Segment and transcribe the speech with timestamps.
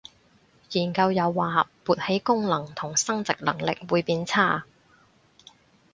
[0.71, 4.63] 研究又話勃起功能同生殖能力會變差